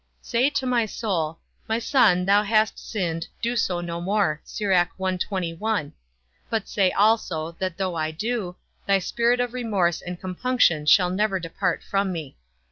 Say 0.23 0.49
to 0.49 0.65
my 0.65 0.87
soul, 0.87 1.37
My 1.67 1.77
son, 1.77 2.25
thou 2.25 2.41
hast 2.41 2.79
sinned, 2.79 3.27
do 3.39 3.55
so 3.55 3.81
no 3.81 4.01
more; 4.01 4.41
but 6.49 6.67
say 6.67 6.91
also, 6.93 7.51
that 7.59 7.77
though 7.77 7.93
I 7.93 8.09
do, 8.09 8.55
thy 8.87 8.97
spirit 8.97 9.39
of 9.39 9.53
remorse 9.53 10.01
and 10.01 10.19
compunction 10.19 10.87
shall 10.87 11.11
never 11.11 11.39
depart 11.39 11.83
from 11.83 12.11
me. 12.11 12.35